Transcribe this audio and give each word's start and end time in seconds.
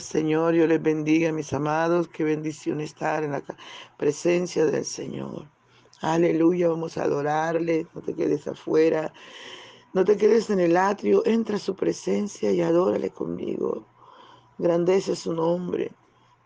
Señor, 0.00 0.54
yo 0.54 0.66
les 0.66 0.82
bendiga, 0.82 1.32
mis 1.32 1.52
amados, 1.52 2.08
qué 2.08 2.24
bendición 2.24 2.80
estar 2.80 3.22
en 3.22 3.32
la 3.32 3.42
presencia 3.96 4.66
del 4.66 4.84
Señor. 4.84 5.48
Aleluya, 6.00 6.68
vamos 6.68 6.96
a 6.96 7.04
adorarle, 7.04 7.86
no 7.94 8.00
te 8.00 8.14
quedes 8.14 8.46
afuera, 8.46 9.12
no 9.92 10.04
te 10.04 10.16
quedes 10.16 10.50
en 10.50 10.60
el 10.60 10.76
atrio, 10.76 11.22
entra 11.26 11.56
a 11.56 11.60
su 11.60 11.76
presencia 11.76 12.50
y 12.52 12.60
adórale 12.60 13.10
conmigo. 13.10 13.86
Grandece 14.58 15.14
su 15.16 15.32
nombre, 15.32 15.92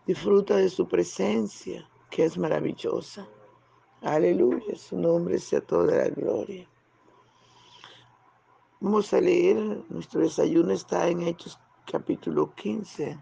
disfruta 0.05 0.57
de 0.57 0.69
su 0.69 0.87
presencia, 0.87 1.87
que 2.09 2.25
es 2.25 2.37
maravillosa. 2.37 3.27
Aleluya, 4.01 4.75
su 4.75 4.97
nombre 4.97 5.39
sea 5.39 5.61
toda 5.61 5.95
la 5.95 6.09
gloria. 6.09 6.67
Vamos 8.79 9.13
a 9.13 9.21
leer, 9.21 9.83
nuestro 9.89 10.21
desayuno 10.21 10.73
está 10.73 11.07
en 11.07 11.21
Hechos 11.21 11.57
capítulo 11.89 12.53
15, 12.55 13.17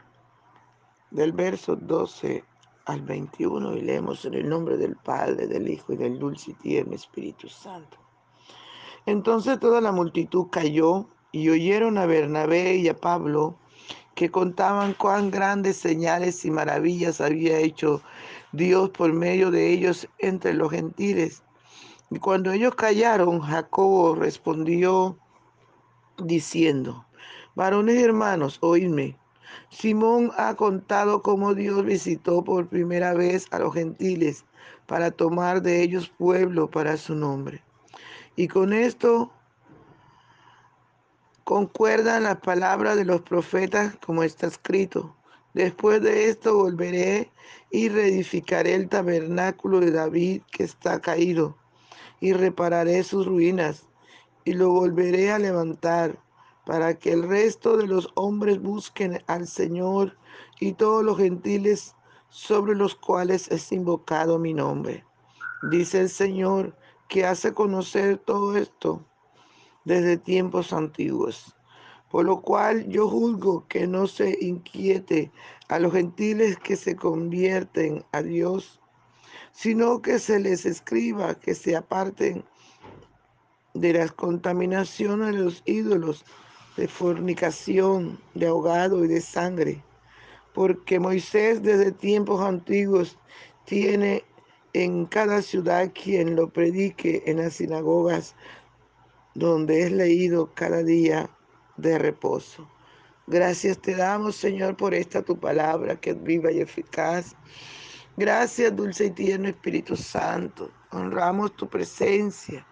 del 1.14 1.32
verso 1.32 1.76
12 1.76 2.44
al 2.86 3.02
21, 3.02 3.78
y 3.78 3.82
leemos 3.82 4.26
en 4.26 4.34
el 4.34 4.50
nombre 4.50 4.78
del 4.78 4.96
Padre, 4.98 5.48
del 5.48 5.70
Hijo 5.70 5.94
y 5.94 5.98
del 5.98 6.20
dulce 6.20 6.52
y 6.52 6.54
tierno 6.56 6.96
Espíritu 6.96 7.48
Santo. 7.48 7.98
Entonces 9.06 9.60
toda 9.60 9.80
la 9.80 9.92
multitud 9.92 10.48
cayó 10.50 11.08
y 11.32 11.50
oyeron 11.50 11.98
a 11.98 12.08
Bernabé 12.08 12.78
y 12.78 12.90
a 12.90 12.98
Pablo 12.98 13.56
que 14.16 14.32
contaban 14.32 14.94
cuán 14.94 15.30
grandes 15.30 15.78
señales 15.78 16.46
y 16.46 16.52
maravillas 16.52 17.22
había 17.22 17.60
hecho 17.60 18.02
Dios 18.52 18.90
por 18.90 19.14
medio 19.14 19.52
de 19.52 19.72
ellos 19.72 20.08
entre 20.20 20.54
los 20.54 20.72
gentiles. 20.72 21.44
Y 22.10 22.20
cuando 22.20 22.52
ellos 22.52 22.76
callaron, 22.76 23.40
Jacobo 23.40 24.16
respondió 24.16 25.18
diciendo, 26.18 27.06
varones 27.56 28.02
hermanos, 28.02 28.58
oídme. 28.62 29.18
Simón 29.70 30.32
ha 30.38 30.56
contado 30.56 31.22
cómo 31.22 31.54
Dios 31.54 31.84
visitó 31.86 32.44
por 32.44 32.68
primera 32.68 33.14
vez 33.14 33.48
a 33.52 33.60
los 33.60 33.74
gentiles 33.74 34.46
para 34.86 35.12
tomar 35.12 35.62
de 35.62 35.82
ellos 35.82 36.10
pueblo 36.18 36.70
para 36.70 36.98
su 36.98 37.16
nombre. 37.16 37.64
Y 38.36 38.48
con 38.48 38.74
esto 38.74 39.32
concuerdan 41.44 42.24
las 42.24 42.38
palabras 42.38 42.96
de 42.96 43.06
los 43.06 43.22
profetas 43.22 43.96
como 44.06 44.24
está 44.24 44.48
escrito. 44.48 45.16
Después 45.54 46.02
de 46.02 46.30
esto 46.30 46.56
volveré 46.56 47.32
y 47.70 47.90
reedificaré 47.90 48.76
el 48.76 48.90
tabernáculo 48.90 49.80
de 49.80 49.92
David 49.92 50.42
que 50.52 50.64
está 50.64 51.00
caído 51.00 51.58
y 52.20 52.34
repararé 52.34 53.04
sus 53.04 53.26
ruinas 53.26 53.88
y 54.46 54.54
lo 54.54 54.72
volveré 54.72 55.32
a 55.32 55.40
levantar 55.40 56.18
para 56.66 56.98
que 56.98 57.12
el 57.12 57.24
resto 57.28 57.78
de 57.78 57.88
los 57.88 58.10
hombres 58.16 58.62
busquen 58.62 59.22
al 59.28 59.48
Señor 59.48 60.18
y 60.60 60.74
todos 60.74 61.04
los 61.04 61.18
gentiles 61.18 61.96
sobre 62.30 62.76
los 62.76 62.96
cuales 62.96 63.50
es 63.52 63.72
invocado 63.72 64.40
mi 64.40 64.54
nombre. 64.54 65.06
Dice 65.64 66.02
el 66.02 66.10
Señor 66.10 66.76
que 67.10 67.26
hace 67.26 67.54
conocer 67.54 68.18
todo 68.18 68.56
esto 68.56 69.06
desde 69.86 70.18
tiempos 70.18 70.74
antiguos. 70.74 71.56
Por 72.10 72.26
lo 72.26 72.42
cual 72.42 72.88
yo 72.88 73.10
juzgo 73.10 73.68
que 73.68 73.88
no 73.88 74.08
se 74.08 74.38
inquiete 74.40 75.32
a 75.68 75.80
los 75.80 75.94
gentiles 75.94 76.58
que 76.58 76.76
se 76.76 76.96
convierten 76.96 78.06
a 78.12 78.22
Dios, 78.22 78.80
sino 79.52 80.02
que 80.02 80.20
se 80.20 80.40
les 80.40 80.66
escriba 80.66 81.36
que 81.36 81.56
se 81.56 81.76
aparten 81.76 82.46
de 83.74 83.94
las 83.94 84.12
contaminaciones 84.12 85.34
de 85.34 85.44
los 85.44 85.64
ídolos, 85.66 86.26
de 86.78 86.88
fornicación, 86.88 88.20
de 88.34 88.48
ahogado 88.48 89.04
y 89.04 89.08
de 89.08 89.22
sangre. 89.22 89.84
Porque 90.54 91.00
Moisés 91.00 91.62
desde 91.62 91.92
tiempos 91.92 92.42
antiguos 92.42 93.18
tiene 93.66 94.24
en 94.74 95.06
cada 95.06 95.42
ciudad 95.42 95.92
quien 95.94 96.36
lo 96.36 96.50
predique 96.50 97.24
en 97.26 97.38
las 97.38 97.56
sinagogas 97.56 98.36
donde 99.36 99.84
es 99.84 99.92
leído 99.92 100.52
cada 100.54 100.84
día 100.84 101.30
de 101.78 101.98
reposo. 101.98 102.68
Gracias 103.28 103.80
te 103.80 103.96
damos, 103.96 104.36
Señor, 104.36 104.76
por 104.76 104.94
esta 104.94 105.22
tu 105.22 105.40
palabra 105.40 105.96
que 105.96 106.12
es 106.12 106.24
viva 106.24 106.52
y 106.52 106.60
eficaz. 106.60 107.36
Gracias, 108.18 108.76
dulce 108.76 109.06
y 109.06 109.12
tierno 109.12 109.48
Espíritu 109.48 109.96
Santo. 109.96 110.70
Honramos 110.92 111.56
tu 111.56 111.68
presencia. 111.68 112.66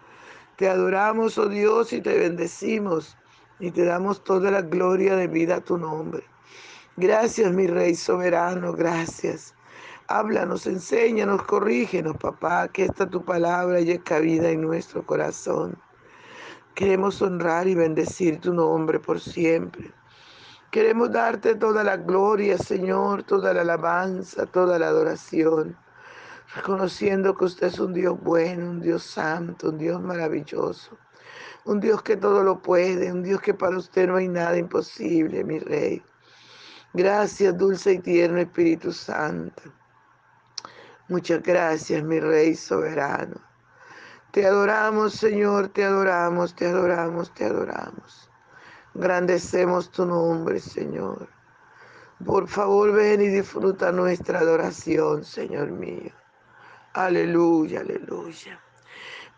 Te 0.56 0.68
adoramos, 0.68 1.38
oh 1.38 1.48
Dios, 1.48 1.92
y 1.92 2.00
te 2.00 2.16
bendecimos 2.16 3.16
y 3.62 3.70
te 3.70 3.84
damos 3.84 4.24
toda 4.24 4.50
la 4.50 4.62
gloria 4.62 5.14
de 5.14 5.28
vida 5.28 5.56
a 5.56 5.60
tu 5.60 5.78
nombre. 5.78 6.24
Gracias, 6.96 7.52
mi 7.52 7.68
Rey 7.68 7.94
soberano, 7.94 8.72
gracias. 8.72 9.54
Háblanos, 10.08 10.66
enséñanos, 10.66 11.44
corrígenos, 11.44 12.16
papá, 12.16 12.66
que 12.66 12.86
esta 12.86 13.08
tu 13.08 13.24
palabra 13.24 13.78
haya 13.78 14.02
cabida 14.02 14.50
en 14.50 14.62
nuestro 14.62 15.06
corazón. 15.06 15.78
Queremos 16.74 17.22
honrar 17.22 17.68
y 17.68 17.76
bendecir 17.76 18.40
tu 18.40 18.52
nombre 18.52 18.98
por 18.98 19.20
siempre. 19.20 19.92
Queremos 20.72 21.12
darte 21.12 21.54
toda 21.54 21.84
la 21.84 21.96
gloria, 21.98 22.58
Señor, 22.58 23.22
toda 23.22 23.54
la 23.54 23.60
alabanza, 23.60 24.44
toda 24.46 24.76
la 24.76 24.88
adoración 24.88 25.76
reconociendo 26.54 27.34
que 27.34 27.44
usted 27.44 27.68
es 27.68 27.78
un 27.78 27.92
Dios 27.92 28.20
bueno, 28.20 28.70
un 28.70 28.80
Dios 28.80 29.04
santo, 29.04 29.70
un 29.70 29.78
Dios 29.78 30.00
maravilloso, 30.02 30.98
un 31.64 31.80
Dios 31.80 32.02
que 32.02 32.16
todo 32.16 32.42
lo 32.42 32.60
puede, 32.60 33.12
un 33.12 33.22
Dios 33.22 33.40
que 33.40 33.54
para 33.54 33.76
usted 33.76 34.08
no 34.08 34.16
hay 34.16 34.28
nada 34.28 34.56
imposible, 34.56 35.44
mi 35.44 35.58
Rey. 35.58 36.02
Gracias, 36.92 37.56
dulce 37.56 37.94
y 37.94 37.98
tierno 38.00 38.38
Espíritu 38.38 38.92
Santo. 38.92 39.62
Muchas 41.08 41.42
gracias, 41.42 42.02
mi 42.02 42.20
Rey 42.20 42.54
soberano. 42.54 43.40
Te 44.32 44.46
adoramos, 44.46 45.14
Señor, 45.14 45.68
te 45.68 45.84
adoramos, 45.84 46.54
te 46.54 46.66
adoramos, 46.66 47.32
te 47.34 47.44
adoramos. 47.44 48.30
Grandecemos 48.94 49.90
tu 49.90 50.06
nombre, 50.06 50.58
Señor. 50.58 51.28
Por 52.24 52.48
favor, 52.48 52.92
ven 52.92 53.20
y 53.20 53.28
disfruta 53.28 53.92
nuestra 53.92 54.40
adoración, 54.40 55.24
Señor 55.24 55.70
mío. 55.70 56.12
Aleluya, 56.94 57.80
aleluya. 57.80 58.60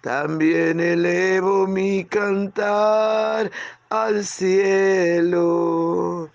También 0.00 0.80
elevo 0.80 1.66
mi 1.66 2.06
cantar 2.06 3.50
al 3.90 4.24
cielo. 4.24 6.30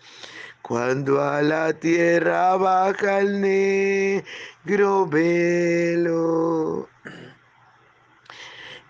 Cuando 0.62 1.22
a 1.22 1.42
la 1.42 1.74
tierra 1.74 2.58
baja 2.58 3.22
el 3.22 3.42
negro 3.42 5.08
velo. 5.08 6.88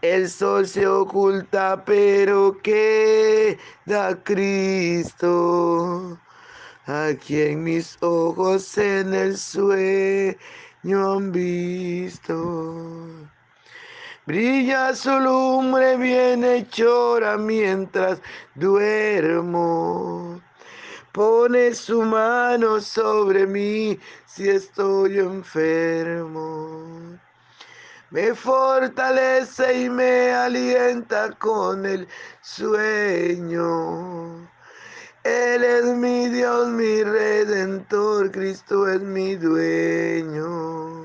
El 0.01 0.29
sol 0.29 0.67
se 0.67 0.85
oculta, 0.85 1.83
pero 1.85 2.57
queda 2.61 4.21
Cristo. 4.23 6.19
Aquí 6.85 7.41
en 7.41 7.63
mis 7.63 7.97
ojos 8.01 8.77
en 8.77 9.13
el 9.13 9.37
sueño 9.37 10.35
han 10.83 11.31
visto. 11.31 12.35
Brilla 14.27 14.95
su 14.95 15.19
lumbre 15.19 15.97
bienhechora 15.97 17.37
mientras 17.37 18.19
duermo. 18.55 20.41
Pone 21.11 21.75
su 21.75 22.01
mano 22.01 22.81
sobre 22.81 23.45
mí 23.45 23.99
si 24.25 24.49
estoy 24.49 25.19
enfermo. 25.19 27.19
Me 28.09 28.33
fortalece 28.33 29.81
y 29.81 29.89
me 29.91 30.31
alienta 30.31 31.29
con 31.37 31.85
el 31.85 32.07
sueño. 32.41 33.69
Él 35.23 35.63
es 35.63 35.85
mi 35.85 36.29
Dios, 36.29 36.69
mi 36.69 37.03
redentor, 37.03 38.31
Cristo 38.31 38.87
es 38.87 39.01
mi 39.01 39.35
dueño. 39.35 41.04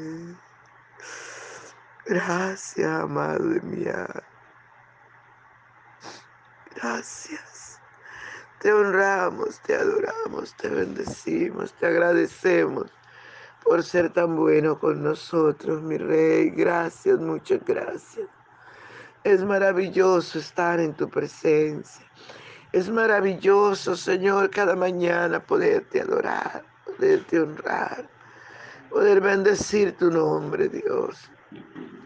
Gracias, 2.11 3.09
Madre 3.09 3.61
mía. 3.61 4.05
Gracias. 6.75 7.79
Te 8.59 8.73
honramos, 8.73 9.61
te 9.61 9.75
adoramos, 9.75 10.53
te 10.57 10.67
bendecimos, 10.67 11.71
te 11.75 11.85
agradecemos 11.85 12.91
por 13.63 13.81
ser 13.81 14.11
tan 14.11 14.35
bueno 14.35 14.77
con 14.77 15.01
nosotros, 15.01 15.81
mi 15.83 15.97
Rey. 15.97 16.49
Gracias, 16.49 17.17
muchas 17.17 17.63
gracias. 17.63 18.27
Es 19.23 19.41
maravilloso 19.45 20.39
estar 20.39 20.81
en 20.81 20.93
tu 20.93 21.09
presencia. 21.09 22.05
Es 22.73 22.89
maravilloso, 22.89 23.95
Señor, 23.95 24.49
cada 24.49 24.75
mañana 24.75 25.41
poderte 25.41 26.01
adorar, 26.01 26.65
poderte 26.83 27.39
honrar, 27.39 28.09
poder 28.89 29.21
bendecir 29.21 29.95
tu 29.95 30.11
nombre, 30.11 30.67
Dios. 30.67 31.31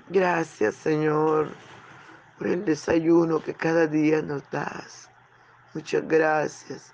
Gracias, 0.09 0.75
Señor, 0.75 1.49
por 2.37 2.47
el 2.47 2.63
desayuno 2.63 3.39
que 3.39 3.55
cada 3.55 3.87
día 3.87 4.21
nos 4.21 4.47
das. 4.51 5.09
Muchas 5.73 6.07
gracias. 6.07 6.93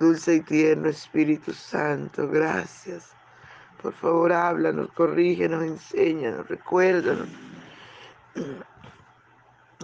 Dulce 0.00 0.36
y 0.36 0.40
tierno 0.40 0.88
Espíritu 0.88 1.52
Santo, 1.52 2.26
gracias. 2.28 3.14
Por 3.82 3.92
favor, 3.92 4.32
háblanos, 4.32 4.90
corrígenos, 4.92 5.62
enséñanos, 5.62 6.48
recuérdanos. 6.48 7.28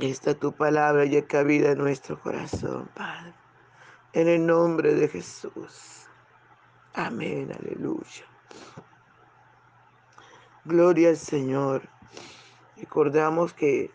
Esta 0.00 0.32
tu 0.32 0.50
palabra 0.52 1.04
ya 1.04 1.26
cabida 1.26 1.72
en 1.72 1.78
nuestro 1.78 2.18
corazón, 2.18 2.88
Padre. 2.94 3.34
En 4.14 4.26
el 4.26 4.46
nombre 4.46 4.94
de 4.94 5.06
Jesús. 5.08 6.06
Amén, 6.94 7.52
aleluya. 7.52 8.24
Gloria 10.64 11.10
al 11.10 11.16
Señor. 11.16 11.97
Recordamos 12.80 13.52
que 13.52 13.90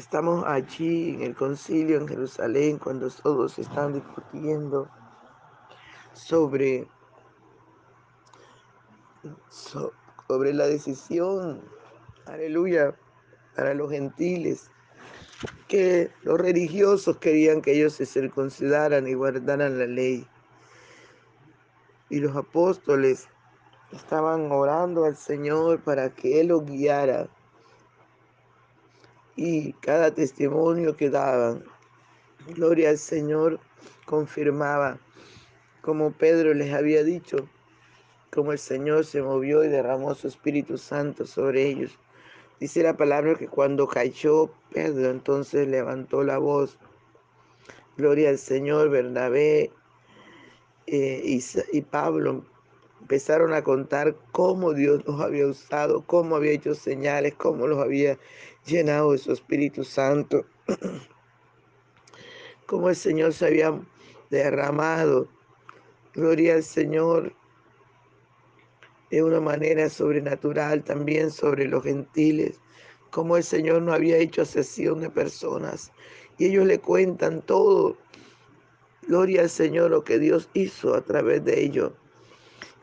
Estamos 0.00 0.42
allí 0.46 1.10
en 1.10 1.20
el 1.20 1.34
concilio 1.34 1.98
en 1.98 2.08
Jerusalén 2.08 2.78
cuando 2.78 3.10
todos 3.10 3.58
están 3.58 3.92
discutiendo 3.92 4.88
sobre, 6.14 6.88
sobre 10.26 10.54
la 10.54 10.66
decisión, 10.68 11.60
aleluya, 12.24 12.96
para 13.54 13.74
los 13.74 13.90
gentiles, 13.90 14.70
que 15.68 16.10
los 16.22 16.40
religiosos 16.40 17.18
querían 17.18 17.60
que 17.60 17.72
ellos 17.72 17.92
se 17.92 18.06
circuncidaran 18.06 19.06
y 19.06 19.12
guardaran 19.12 19.78
la 19.78 19.84
ley. 19.84 20.26
Y 22.08 22.20
los 22.20 22.34
apóstoles 22.34 23.28
estaban 23.92 24.50
orando 24.50 25.04
al 25.04 25.16
Señor 25.16 25.82
para 25.82 26.08
que 26.08 26.40
Él 26.40 26.46
los 26.46 26.64
guiara 26.64 27.28
y 29.42 29.72
cada 29.80 30.10
testimonio 30.10 30.98
que 30.98 31.08
daban, 31.08 31.64
gloria 32.54 32.90
al 32.90 32.98
Señor, 32.98 33.58
confirmaba, 34.04 34.98
como 35.80 36.12
Pedro 36.12 36.52
les 36.52 36.74
había 36.74 37.02
dicho, 37.02 37.48
como 38.30 38.52
el 38.52 38.58
Señor 38.58 39.06
se 39.06 39.22
movió 39.22 39.64
y 39.64 39.68
derramó 39.68 40.14
su 40.14 40.28
Espíritu 40.28 40.76
Santo 40.76 41.24
sobre 41.24 41.66
ellos. 41.68 41.98
Dice 42.60 42.82
la 42.82 42.98
palabra 42.98 43.34
que 43.34 43.48
cuando 43.48 43.88
cayó 43.88 44.50
Pedro, 44.74 45.08
entonces 45.08 45.66
levantó 45.66 46.22
la 46.22 46.36
voz. 46.36 46.76
Gloria 47.96 48.28
al 48.28 48.38
Señor, 48.38 48.90
Bernabé 48.90 49.72
eh, 50.86 51.22
y, 51.24 51.42
y 51.72 51.80
Pablo 51.80 52.44
empezaron 53.00 53.54
a 53.54 53.64
contar 53.64 54.14
cómo 54.32 54.74
Dios 54.74 55.02
los 55.06 55.18
había 55.20 55.46
usado, 55.46 56.04
cómo 56.06 56.36
había 56.36 56.52
hecho 56.52 56.74
señales, 56.74 57.34
cómo 57.34 57.66
los 57.66 57.78
había 57.78 58.18
llenado 58.66 59.12
de 59.12 59.18
su 59.18 59.32
Espíritu 59.32 59.84
Santo, 59.84 60.44
cómo 62.66 62.88
el 62.88 62.96
Señor 62.96 63.32
se 63.32 63.46
había 63.46 63.80
derramado. 64.30 65.28
Gloria 66.14 66.54
al 66.54 66.62
Señor 66.62 67.34
de 69.10 69.22
una 69.22 69.40
manera 69.40 69.88
sobrenatural 69.88 70.84
también 70.84 71.30
sobre 71.30 71.66
los 71.66 71.82
gentiles, 71.82 72.60
como 73.10 73.36
el 73.36 73.44
Señor 73.44 73.82
no 73.82 73.92
había 73.92 74.16
hecho 74.16 74.42
asesión 74.42 75.00
de 75.00 75.10
personas. 75.10 75.92
Y 76.38 76.46
ellos 76.46 76.66
le 76.66 76.78
cuentan 76.78 77.42
todo. 77.42 77.96
Gloria 79.02 79.42
al 79.42 79.50
Señor 79.50 79.90
lo 79.90 80.04
que 80.04 80.18
Dios 80.18 80.48
hizo 80.54 80.94
a 80.94 81.00
través 81.00 81.44
de 81.44 81.60
ellos. 81.60 81.92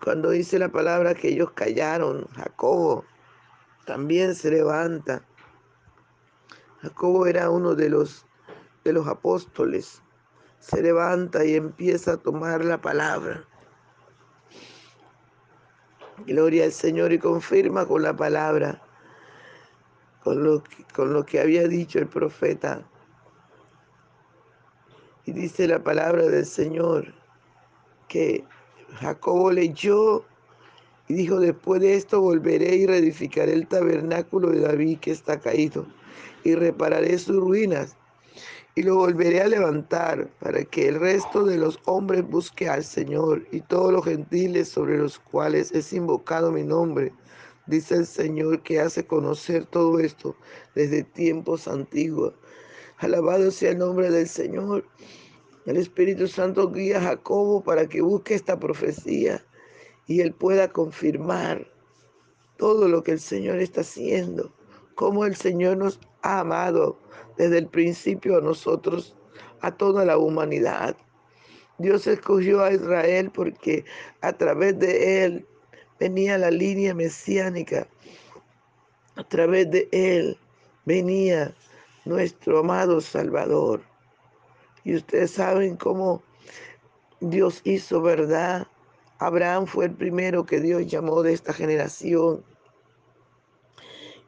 Cuando 0.03 0.31
dice 0.31 0.59
la 0.59 0.69
palabra 0.69 1.15
que 1.15 1.29
ellos 1.29 1.51
callaron, 1.51 2.27
Jacobo 2.35 3.05
también 3.85 4.35
se 4.35 4.51
levanta 4.51 5.23
Jacobo 6.81 7.25
era 7.25 7.49
uno 7.49 7.73
de 7.73 7.89
los, 7.89 8.25
de 8.83 8.93
los 8.93 9.07
apóstoles. 9.07 10.01
Se 10.59 10.81
levanta 10.81 11.43
y 11.43 11.55
empieza 11.55 12.13
a 12.13 12.17
tomar 12.17 12.63
la 12.63 12.79
palabra. 12.79 13.43
Gloria 16.25 16.65
al 16.65 16.71
Señor 16.71 17.11
y 17.13 17.19
confirma 17.19 17.85
con 17.85 18.01
la 18.01 18.15
palabra, 18.15 18.81
con 20.23 20.43
lo, 20.43 20.63
con 20.93 21.13
lo 21.13 21.25
que 21.25 21.39
había 21.39 21.67
dicho 21.67 21.99
el 21.99 22.07
profeta. 22.07 22.87
Y 25.25 25.31
dice 25.31 25.67
la 25.67 25.83
palabra 25.83 26.23
del 26.23 26.45
Señor 26.45 27.13
que 28.07 28.43
Jacobo 28.99 29.51
leyó 29.51 30.25
y 31.07 31.13
dijo, 31.13 31.39
después 31.39 31.81
de 31.81 31.95
esto 31.95 32.21
volveré 32.21 32.75
y 32.75 32.85
reedificaré 32.85 33.53
el 33.53 33.67
tabernáculo 33.67 34.49
de 34.49 34.61
David 34.61 34.99
que 34.99 35.11
está 35.11 35.39
caído 35.39 35.85
y 36.43 36.55
repararé 36.55 37.17
sus 37.17 37.37
ruinas 37.37 37.97
y 38.77 38.83
lo 38.83 38.95
volveré 38.95 39.41
a 39.41 39.47
levantar 39.47 40.29
para 40.39 40.63
que 40.63 40.87
el 40.87 40.99
resto 40.99 41.43
de 41.43 41.57
los 41.57 41.79
hombres 41.85 42.23
busque 42.27 42.69
al 42.69 42.83
Señor 42.83 43.43
y 43.51 43.61
todos 43.61 43.91
los 43.91 44.05
gentiles 44.05 44.69
sobre 44.69 44.99
los 44.99 45.17
cuales 45.17 45.71
es 45.71 45.91
invocado 45.93 46.51
mi 46.51 46.63
nombre. 46.63 47.11
Dice 47.65 47.95
el 47.95 48.05
Señor 48.05 48.61
que 48.61 48.79
hace 48.79 49.03
conocer 49.07 49.65
todo 49.65 49.97
esto 49.97 50.35
desde 50.75 51.03
tiempos 51.03 51.67
antiguos. 51.67 52.35
Alabado 52.99 53.49
sea 53.49 53.71
el 53.71 53.79
nombre 53.79 54.11
del 54.11 54.27
Señor. 54.27 54.85
El 55.65 55.77
Espíritu 55.77 56.27
Santo 56.27 56.71
guía 56.71 56.99
a 56.99 57.01
Jacobo 57.01 57.63
para 57.63 57.87
que 57.87 58.01
busque 58.01 58.35
esta 58.35 58.59
profecía 58.59 59.43
y 60.05 60.21
él 60.21 60.33
pueda 60.33 60.69
confirmar 60.69 61.67
todo 62.57 62.87
lo 62.87 63.01
que 63.01 63.13
el 63.13 63.19
Señor 63.19 63.57
está 63.57 63.81
haciendo, 63.81 64.53
cómo 64.93 65.25
el 65.25 65.35
Señor 65.35 65.77
nos 65.77 65.99
ha 66.21 66.39
amado 66.39 66.97
desde 67.37 67.59
el 67.59 67.67
principio 67.67 68.37
a 68.37 68.41
nosotros, 68.41 69.15
a 69.61 69.71
toda 69.71 70.05
la 70.05 70.17
humanidad. 70.17 70.95
Dios 71.77 72.07
escogió 72.07 72.63
a 72.63 72.71
Israel 72.71 73.31
porque 73.31 73.85
a 74.21 74.33
través 74.33 74.79
de 74.79 75.23
él 75.23 75.47
venía 75.99 76.37
la 76.37 76.51
línea 76.51 76.93
mesiánica. 76.93 77.87
A 79.15 79.23
través 79.23 79.69
de 79.71 79.87
él 79.91 80.37
venía 80.85 81.53
nuestro 82.05 82.59
amado 82.59 83.01
Salvador. 83.01 83.81
Y 84.83 84.95
ustedes 84.95 85.31
saben 85.31 85.75
cómo 85.75 86.23
Dios 87.19 87.61
hizo 87.63 88.01
verdad. 88.01 88.67
Abraham 89.19 89.65
fue 89.65 89.85
el 89.85 89.93
primero 89.93 90.45
que 90.45 90.61
Dios 90.61 90.87
llamó 90.87 91.23
de 91.23 91.33
esta 91.33 91.53
generación. 91.53 92.43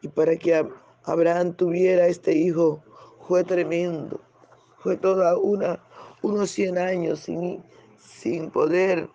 Y 0.01 0.07
para 0.07 0.35
que 0.37 0.67
Abraham 1.09 1.53
tuviera 1.53 2.05
este 2.05 2.33
hijo, 2.33 2.83
fue 3.27 3.43
tremendo. 3.43 4.21
Fue 4.77 4.95
toda 4.95 5.37
una, 5.37 5.83
unos 6.21 6.51
100 6.51 6.77
años 6.77 7.21
sin, 7.21 7.63
sin 7.97 8.51
poder 8.51 9.09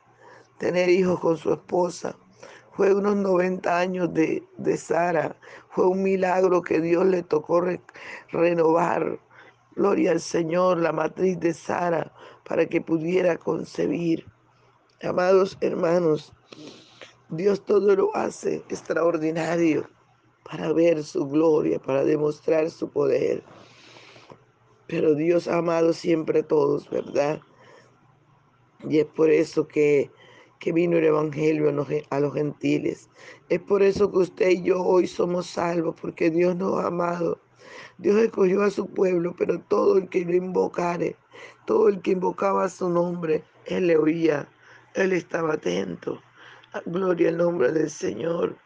tener 0.58 0.88
hijos 0.88 1.20
con 1.20 1.36
su 1.36 1.52
esposa. 1.52 2.16
Fue 2.72 2.92
unos 2.92 3.14
90 3.16 3.78
años 3.78 4.12
de, 4.12 4.42
de 4.58 4.76
Sara. 4.76 5.36
Fue 5.68 5.86
un 5.86 6.02
milagro 6.02 6.62
que 6.62 6.80
Dios 6.80 7.06
le 7.06 7.22
tocó 7.22 7.62
renovar. 8.30 9.20
Gloria 9.76 10.10
al 10.10 10.20
Señor, 10.20 10.78
la 10.78 10.90
matriz 10.90 11.38
de 11.38 11.54
Sara, 11.54 12.12
para 12.48 12.66
que 12.66 12.80
pudiera 12.80 13.36
concebir. 13.36 14.26
Amados 15.00 15.56
hermanos, 15.60 16.32
Dios 17.28 17.64
todo 17.64 17.94
lo 17.94 18.16
hace 18.16 18.56
extraordinario 18.68 19.93
para 20.44 20.72
ver 20.72 21.02
su 21.02 21.26
gloria, 21.26 21.78
para 21.78 22.04
demostrar 22.04 22.70
su 22.70 22.88
poder. 22.88 23.42
Pero 24.86 25.14
Dios 25.14 25.48
ha 25.48 25.58
amado 25.58 25.92
siempre 25.92 26.40
a 26.40 26.46
todos, 26.46 26.88
¿verdad? 26.90 27.40
Y 28.88 28.98
es 28.98 29.06
por 29.06 29.30
eso 29.30 29.66
que, 29.66 30.10
que 30.60 30.72
vino 30.72 30.98
el 30.98 31.04
Evangelio 31.04 31.68
a 32.10 32.20
los 32.20 32.34
gentiles. 32.34 33.08
Es 33.48 33.60
por 33.60 33.82
eso 33.82 34.10
que 34.10 34.18
usted 34.18 34.50
y 34.50 34.62
yo 34.62 34.82
hoy 34.82 35.06
somos 35.06 35.46
salvos, 35.46 35.96
porque 36.00 36.30
Dios 36.30 36.54
nos 36.56 36.78
ha 36.78 36.88
amado. 36.88 37.40
Dios 37.98 38.16
escogió 38.16 38.62
a 38.62 38.70
su 38.70 38.86
pueblo, 38.86 39.34
pero 39.36 39.60
todo 39.60 39.96
el 39.96 40.08
que 40.08 40.24
lo 40.24 40.34
invocare, 40.34 41.16
todo 41.66 41.88
el 41.88 42.02
que 42.02 42.12
invocaba 42.12 42.68
su 42.68 42.90
nombre, 42.90 43.42
Él 43.66 43.86
le 43.86 43.96
oía, 43.96 44.48
Él 44.94 45.12
estaba 45.12 45.54
atento. 45.54 46.20
Gloria 46.86 47.28
al 47.28 47.38
nombre 47.38 47.72
del 47.72 47.88
Señor. 47.88 48.56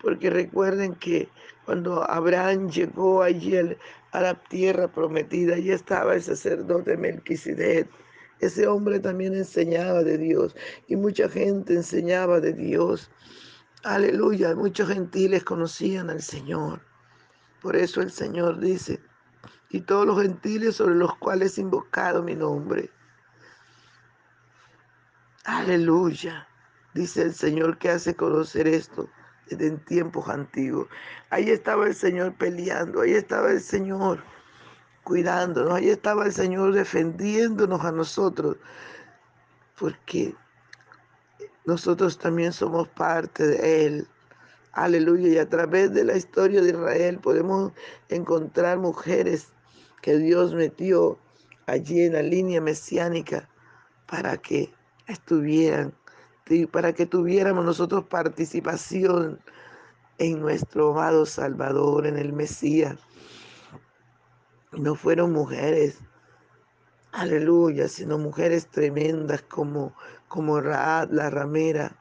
Porque 0.00 0.30
recuerden 0.30 0.94
que 0.94 1.28
cuando 1.64 2.08
Abraham 2.10 2.70
llegó 2.70 3.22
allí 3.22 3.56
a 3.56 4.20
la 4.20 4.34
tierra 4.34 4.88
prometida, 4.88 5.56
allí 5.56 5.70
estaba 5.70 6.14
el 6.14 6.22
sacerdote 6.22 6.96
Melquisedec. 6.96 7.88
Ese 8.40 8.66
hombre 8.66 8.98
también 9.00 9.34
enseñaba 9.34 10.02
de 10.02 10.16
Dios 10.16 10.56
y 10.88 10.96
mucha 10.96 11.28
gente 11.28 11.74
enseñaba 11.74 12.40
de 12.40 12.54
Dios. 12.54 13.10
Aleluya, 13.82 14.54
muchos 14.54 14.88
gentiles 14.88 15.44
conocían 15.44 16.08
al 16.08 16.22
Señor. 16.22 16.80
Por 17.60 17.76
eso 17.76 18.00
el 18.00 18.10
Señor 18.10 18.58
dice, 18.58 19.00
y 19.68 19.82
todos 19.82 20.06
los 20.06 20.22
gentiles 20.22 20.76
sobre 20.76 20.94
los 20.94 21.14
cuales 21.18 21.58
he 21.58 21.60
invocado 21.60 22.22
mi 22.22 22.34
nombre. 22.34 22.90
Aleluya, 25.44 26.48
dice 26.94 27.22
el 27.22 27.34
Señor 27.34 27.76
que 27.76 27.90
hace 27.90 28.16
conocer 28.16 28.66
esto 28.66 29.08
en 29.50 29.78
tiempos 29.84 30.28
antiguos. 30.28 30.88
Ahí 31.30 31.50
estaba 31.50 31.86
el 31.86 31.94
Señor 31.94 32.34
peleando, 32.34 33.02
ahí 33.02 33.12
estaba 33.12 33.50
el 33.50 33.60
Señor 33.60 34.22
cuidándonos, 35.04 35.74
ahí 35.74 35.90
estaba 35.90 36.26
el 36.26 36.32
Señor 36.32 36.72
defendiéndonos 36.72 37.84
a 37.84 37.92
nosotros, 37.92 38.56
porque 39.78 40.34
nosotros 41.64 42.18
también 42.18 42.52
somos 42.52 42.88
parte 42.88 43.46
de 43.46 43.86
Él. 43.86 44.08
Aleluya. 44.72 45.28
Y 45.28 45.38
a 45.38 45.48
través 45.48 45.92
de 45.92 46.04
la 46.04 46.16
historia 46.16 46.62
de 46.62 46.70
Israel 46.70 47.18
podemos 47.18 47.72
encontrar 48.08 48.78
mujeres 48.78 49.48
que 50.00 50.16
Dios 50.16 50.54
metió 50.54 51.18
allí 51.66 52.02
en 52.02 52.14
la 52.14 52.22
línea 52.22 52.60
mesiánica 52.60 53.48
para 54.06 54.36
que 54.36 54.72
estuvieran, 55.06 55.92
para 56.70 56.92
que 56.92 57.06
tuviéramos 57.06 57.64
nosotros 57.64 58.04
participación 58.06 59.40
en 60.18 60.40
nuestro 60.40 60.90
amado 60.90 61.24
Salvador, 61.24 62.06
en 62.06 62.18
el 62.18 62.32
Mesías. 62.32 62.98
No 64.72 64.94
fueron 64.96 65.32
mujeres, 65.32 66.00
aleluya, 67.12 67.88
sino 67.88 68.18
mujeres 68.18 68.66
tremendas 68.66 69.42
como, 69.42 69.94
como 70.28 70.60
Raad, 70.60 71.10
la 71.10 71.30
ramera, 71.30 71.96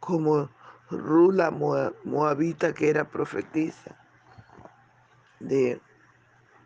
como 0.00 0.50
Rula 0.90 1.50
Moabita, 1.50 2.74
que 2.74 2.90
era 2.90 3.08
profetisa 3.08 3.96
de, 5.38 5.80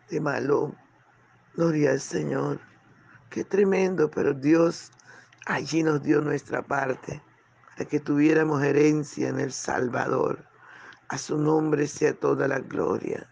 de 0.09 0.19
Malón. 0.21 0.75
Gloria 1.53 1.91
al 1.91 2.01
Señor. 2.01 2.59
Qué 3.29 3.43
tremendo, 3.43 4.09
pero 4.09 4.33
Dios 4.33 4.91
allí 5.45 5.83
nos 5.83 6.01
dio 6.03 6.21
nuestra 6.21 6.61
parte 6.61 7.21
para 7.75 7.89
que 7.89 7.99
tuviéramos 7.99 8.63
herencia 8.63 9.29
en 9.29 9.39
el 9.39 9.51
Salvador. 9.51 10.45
A 11.09 11.17
su 11.17 11.37
nombre 11.37 11.87
sea 11.87 12.13
toda 12.13 12.47
la 12.47 12.59
gloria. 12.59 13.29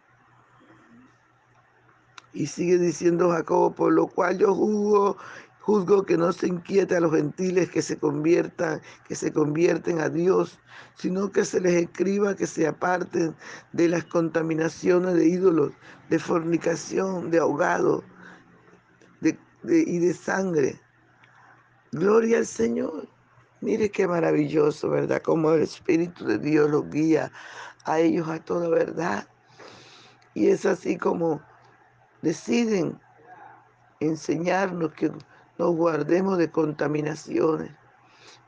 Y 2.34 2.48
sigue 2.48 2.78
diciendo 2.78 3.32
Jacobo, 3.32 3.74
por 3.74 3.94
lo 3.94 4.08
cual 4.08 4.38
yo 4.38 4.54
juzgo 4.54 5.18
Juzgo 5.64 6.06
que 6.06 6.18
no 6.18 6.34
se 6.34 6.48
inquiete 6.48 6.98
a 6.98 7.00
los 7.00 7.16
gentiles 7.16 7.70
que 7.70 7.82
se 7.82 7.98
conviertan, 7.98 8.82
que 9.08 9.16
se 9.16 9.32
convierten 9.32 10.02
a 10.02 10.10
Dios, 10.10 10.60
sino 10.96 11.32
que 11.32 11.46
se 11.46 11.62
les 11.62 11.84
escriba 11.84 12.36
que 12.36 12.48
se 12.48 12.68
aparten 12.68 13.34
de 13.72 13.88
las 13.88 14.04
contaminaciones 14.04 15.14
de 15.14 15.26
ídolos, 15.26 15.72
de 16.10 16.20
fornicación, 16.20 17.32
de 17.32 17.40
ahogado 17.40 18.04
y 19.22 20.00
de 20.00 20.14
sangre. 20.14 20.83
Gloria 21.94 22.40
al 22.40 22.48
Señor. 22.48 23.08
Mire 23.62 23.92
qué 23.92 24.08
maravilloso, 24.08 24.90
¿verdad? 24.90 25.22
Como 25.22 25.52
el 25.52 25.62
Espíritu 25.62 26.26
de 26.26 26.40
Dios 26.40 26.68
los 26.68 26.90
guía 26.90 27.32
a 27.86 28.00
ellos 28.00 28.28
a 28.28 28.44
toda 28.44 28.68
verdad. 28.68 29.28
Y 30.34 30.48
es 30.48 30.66
así 30.66 30.98
como 30.98 31.40
deciden 32.24 33.00
enseñarnos 34.00 34.92
que 34.94 35.12
nos 35.60 35.76
guardemos 35.76 36.40
de 36.40 36.50
contaminaciones. 36.50 37.72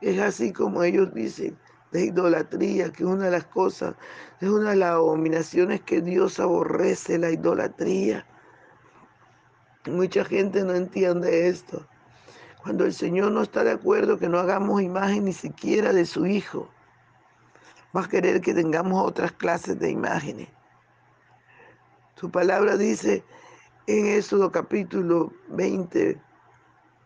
Es 0.02 0.20
así 0.20 0.52
como 0.52 0.82
ellos 0.82 1.14
dicen 1.14 1.56
de 1.92 2.06
idolatría, 2.06 2.92
que 2.92 3.06
una 3.06 3.26
de 3.26 3.32
las 3.32 3.46
cosas, 3.46 3.94
es 4.42 4.50
una 4.50 4.72
de 4.72 4.78
las 4.78 4.94
abominaciones 4.94 5.82
que 5.82 6.02
Dios 6.02 6.40
aborrece, 6.40 7.20
la 7.20 7.30
idolatría. 7.30 8.26
Mucha 9.86 10.26
gente 10.26 10.64
no 10.64 10.74
entiende 10.74 11.48
esto. 11.48 11.88
Cuando 12.66 12.84
el 12.84 12.94
Señor 12.96 13.32
no 13.32 13.44
está 13.44 13.64
de 13.64 13.74
acuerdo 13.74 14.18
que 14.18 14.28
no 14.28 14.40
hagamos 14.40 14.82
imagen 14.82 15.26
ni 15.26 15.34
siquiera 15.34 15.94
de 15.94 16.04
su 16.04 16.26
Hijo, 16.26 16.68
va 17.96 18.02
a 18.02 18.10
querer 18.10 18.42
que 18.42 18.56
tengamos 18.56 19.08
otras 19.08 19.34
clases 19.34 19.78
de 19.78 19.92
imágenes. 19.92 20.48
Su 22.16 22.32
palabra 22.32 22.76
dice 22.76 23.24
en 23.86 24.08
Éxodo 24.08 24.52
capítulo 24.52 25.32
20, 25.50 26.20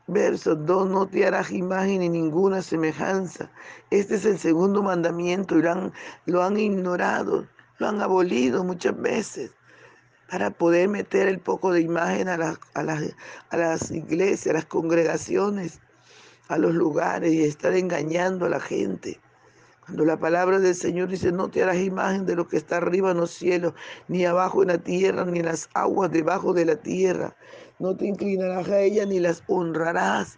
Verso 0.07 0.55
2, 0.55 0.89
no 0.89 1.05
te 1.07 1.27
harás 1.27 1.51
imagen 1.51 1.99
ni 1.99 2.07
ninguna 2.07 2.61
semejanza. 2.61 3.51
Este 3.89 4.15
es 4.15 4.23
el 4.23 4.39
segundo 4.39 4.81
mandamiento 4.81 5.57
y 5.57 5.61
lo 5.61 5.71
han, 5.73 5.93
lo 6.25 6.41
han 6.41 6.57
ignorado, 6.57 7.45
lo 7.79 7.89
han 7.89 8.01
abolido 8.01 8.63
muchas 8.63 8.97
veces. 8.97 9.51
Para 10.29 10.51
poder 10.51 10.89
meter 10.89 11.27
el 11.27 11.39
poco 11.39 11.71
de 11.71 11.81
imagen 11.81 12.27
a 12.29 12.37
las, 12.37 12.59
a 12.73 12.83
las, 12.83 13.03
a 13.49 13.57
las 13.57 13.91
iglesias, 13.91 14.47
a 14.47 14.57
las 14.57 14.65
congregaciones, 14.65 15.79
a 16.47 16.57
los 16.57 16.73
lugares 16.73 17.33
y 17.33 17.43
estar 17.43 17.73
engañando 17.73 18.45
a 18.45 18.49
la 18.49 18.59
gente. 18.59 19.19
Cuando 19.85 20.05
la 20.05 20.19
palabra 20.19 20.59
del 20.59 20.75
Señor 20.75 21.09
dice, 21.09 21.31
no 21.31 21.49
te 21.49 21.63
harás 21.63 21.77
imagen 21.77 22.27
de 22.27 22.35
lo 22.35 22.47
que 22.47 22.57
está 22.57 22.77
arriba 22.77 23.09
en 23.11 23.17
los 23.17 23.31
cielos, 23.31 23.73
ni 24.07 24.23
abajo 24.23 24.61
en 24.61 24.67
la 24.67 24.77
tierra, 24.77 25.25
ni 25.25 25.39
en 25.39 25.45
las 25.45 25.67
aguas 25.73 26.11
debajo 26.11 26.53
de 26.53 26.65
la 26.65 26.75
tierra. 26.75 27.35
No 27.79 27.97
te 27.97 28.05
inclinarás 28.05 28.69
a 28.69 28.81
ella 28.81 29.05
ni 29.07 29.19
las 29.19 29.41
honrarás, 29.47 30.37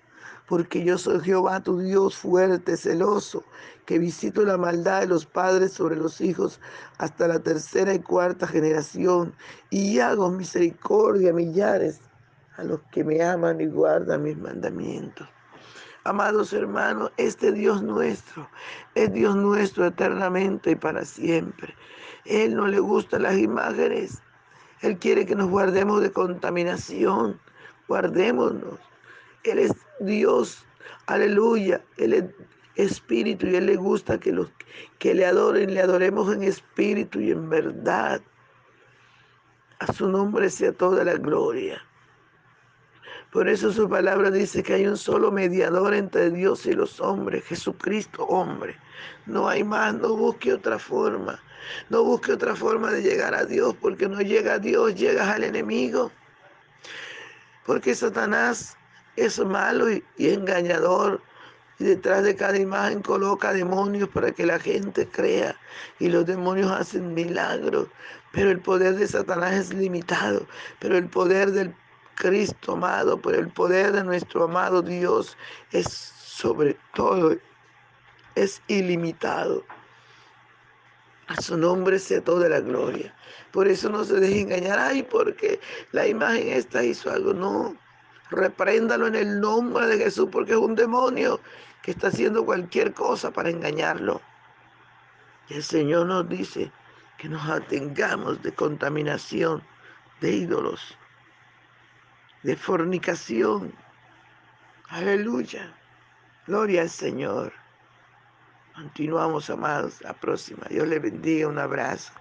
porque 0.52 0.84
yo 0.84 0.98
soy 0.98 1.22
Jehová 1.22 1.62
tu 1.62 1.80
Dios 1.80 2.18
fuerte, 2.18 2.76
celoso, 2.76 3.42
que 3.86 3.98
visito 3.98 4.44
la 4.44 4.58
maldad 4.58 5.00
de 5.00 5.08
los 5.08 5.26
padres 5.26 5.72
sobre 5.72 5.96
los 5.96 6.20
hijos 6.20 6.60
hasta 6.98 7.30
la 7.30 7.40
tercera 7.40 7.94
y 7.94 8.00
cuarta 8.00 8.46
generación, 8.46 9.34
y 9.70 10.00
hago 10.00 10.30
misericordia 10.30 11.30
a 11.30 11.34
millares 11.34 12.02
a 12.58 12.66
los 12.66 12.82
que 12.92 13.02
me 13.06 13.24
aman 13.24 13.62
y 13.62 13.68
guardan 13.68 14.24
mis 14.24 14.38
mandamientos. 14.38 15.26
Amados 16.04 16.52
hermanos, 16.52 17.14
este 17.16 17.54
Dios 17.54 17.82
nuestro 17.82 18.50
es 18.94 19.14
Dios 19.14 19.38
nuestro 19.38 19.86
eternamente 19.86 20.72
y 20.72 20.76
para 20.76 21.06
siempre. 21.06 21.74
Él 22.26 22.56
no 22.56 22.68
le 22.68 22.82
gustan 22.82 23.24
las 23.24 23.38
imágenes. 23.38 24.22
Él 24.82 24.98
quiere 24.98 25.26
que 25.26 25.34
nos 25.34 25.50
guardemos 25.50 26.02
de 26.02 26.12
contaminación. 26.12 27.40
Guardémonos. 27.88 28.78
Él 29.44 29.58
es 29.58 29.72
Dios. 30.06 30.66
Aleluya. 31.08 31.82
Él 31.98 32.14
es 32.14 32.24
espíritu 32.76 33.48
y 33.48 33.56
Él 33.56 33.66
le 33.68 33.76
gusta 33.76 34.20
que 34.20 34.32
los 34.32 34.50
que 35.00 35.14
le 35.14 35.26
adoren, 35.26 35.74
le 35.74 35.82
adoremos 35.82 36.34
en 36.34 36.44
espíritu 36.44 37.20
y 37.20 37.32
en 37.32 37.50
verdad. 37.50 38.22
A 39.80 39.92
su 39.94 40.08
nombre 40.08 40.50
sea 40.50 40.72
toda 40.72 41.04
la 41.04 41.16
gloria. 41.16 41.82
Por 43.32 43.48
eso 43.48 43.72
su 43.72 43.90
palabra 43.90 44.30
dice 44.30 44.62
que 44.62 44.74
hay 44.74 44.86
un 44.86 44.98
solo 44.98 45.32
mediador 45.32 45.94
entre 45.94 46.30
Dios 46.30 46.66
y 46.66 46.74
los 46.74 47.00
hombres, 47.00 47.46
Jesucristo 47.46 48.26
hombre. 48.26 48.76
No 49.26 49.48
hay 49.48 49.64
más, 49.64 49.96
no 49.96 50.16
busque 50.18 50.54
otra 50.54 50.78
forma. 50.78 51.40
No 51.90 52.04
busque 52.04 52.34
otra 52.34 52.56
forma 52.56 52.92
de 52.92 53.02
llegar 53.02 53.34
a 53.34 53.46
Dios, 53.46 53.76
porque 53.80 54.10
no 54.10 54.20
llega 54.20 54.56
a 54.56 54.60
Dios, 54.60 54.96
llegas 54.96 55.30
al 55.30 55.46
enemigo. 55.46 56.12
Porque 57.66 57.96
Satanás 57.96 58.76
es 59.16 59.40
malo 59.40 59.92
y, 59.92 60.04
engañador. 60.18 61.22
Y 61.80 61.84
detrás 61.86 62.24
de 62.24 62.36
cada 62.36 62.58
imagen 62.58 63.02
coloca 63.02 63.54
demonios 63.54 64.08
para 64.10 64.32
que 64.32 64.46
la 64.46 64.60
gente 64.60 65.08
crea. 65.08 65.56
Y 66.00 66.10
los 66.10 66.26
demonios 66.26 66.72
hacen 66.72 67.14
milagros. 67.14 67.88
Pero 68.32 68.52
el 68.52 68.60
poder 68.60 68.96
de 68.96 69.08
Satanás 69.08 69.54
es 69.54 69.74
limitado. 69.74 70.46
Pero 70.80 70.98
el 70.98 71.08
poder 71.10 71.52
del 71.52 71.74
Cristo 72.16 72.74
amado, 72.74 73.20
por 73.20 73.34
el 73.34 73.48
poder 73.48 73.94
de 73.94 74.04
nuestro 74.04 74.44
amado 74.44 74.82
Dios 74.82 75.36
es 75.72 75.88
sobre 75.88 76.78
todo, 76.94 77.36
es 78.36 78.62
ilimitado. 78.68 79.64
A 81.28 81.42
su 81.42 81.58
nombre 81.58 81.98
sea 81.98 82.22
toda 82.22 82.50
la 82.50 82.60
gloria. 82.60 83.16
Por 83.52 83.68
eso 83.68 83.90
no 83.90 84.04
se 84.04 84.20
deje 84.20 84.42
engañar, 84.42 84.80
ay, 84.80 85.04
porque 85.04 85.60
la 85.92 86.08
imagen 86.08 86.50
esta 86.50 86.84
hizo 86.84 87.10
algo. 87.10 87.34
No, 87.34 87.76
repréndalo 88.32 89.08
en 89.08 89.16
el 89.16 89.40
nombre 89.40 89.86
de 89.88 89.98
Jesús, 89.98 90.30
porque 90.32 90.54
es 90.54 90.58
un 90.58 90.76
demonio 90.76 91.40
que 91.84 91.92
está 91.92 92.08
haciendo 92.08 92.46
cualquier 92.46 92.94
cosa 92.94 93.32
para 93.32 93.50
engañarlo. 93.50 94.22
Y 95.50 95.56
el 95.56 95.64
Señor 95.64 96.08
nos 96.08 96.28
dice 96.28 96.72
que 97.18 97.30
nos 97.30 97.48
atengamos 97.48 98.42
de 98.42 98.52
contaminación 98.54 99.62
de 100.22 100.32
ídolos 100.32 100.98
de 102.44 102.56
fornicación. 102.56 103.74
Aleluya. 104.90 105.74
Gloria 106.48 106.82
al 106.82 106.90
Señor. 106.90 107.54
Continuamos, 108.76 109.50
amados. 109.50 110.02
La 110.02 110.14
próxima. 110.14 110.66
Dios 110.70 110.88
le 110.88 111.00
bendiga. 111.00 111.48
Un 111.48 111.60
abrazo. 111.60 112.12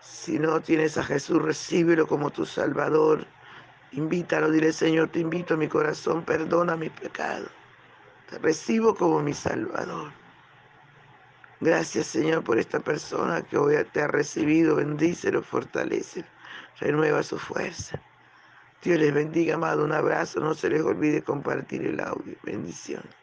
Si 0.00 0.38
no 0.38 0.60
tienes 0.60 0.96
a 0.96 1.04
Jesús, 1.04 1.42
recíbelo 1.42 2.06
como 2.06 2.30
tu 2.30 2.46
Salvador. 2.46 3.26
Invítalo, 3.92 4.50
dile, 4.50 4.72
Señor, 4.72 5.08
te 5.08 5.20
invito 5.20 5.54
a 5.54 5.56
mi 5.56 5.68
corazón, 5.68 6.24
perdona 6.24 6.76
mi 6.76 6.90
pecado. 6.90 7.46
Te 8.28 8.38
recibo 8.38 8.94
como 8.94 9.20
mi 9.20 9.34
Salvador. 9.34 10.12
Gracias, 11.60 12.06
Señor, 12.06 12.44
por 12.44 12.58
esta 12.58 12.80
persona 12.80 13.42
que 13.42 13.58
hoy 13.58 13.74
te 13.92 14.00
ha 14.02 14.06
recibido. 14.06 14.76
Bendícelo, 14.76 15.42
fortalece, 15.42 16.24
renueva 16.78 17.22
su 17.22 17.38
fuerza. 17.38 18.00
Dios 18.82 18.98
les 18.98 19.12
bendiga, 19.12 19.56
amado. 19.56 19.84
Un 19.84 19.92
abrazo. 19.92 20.40
No 20.40 20.54
se 20.54 20.70
les 20.70 20.82
olvide 20.82 21.22
compartir 21.22 21.86
el 21.86 22.00
audio. 22.00 22.36
Bendiciones. 22.44 23.14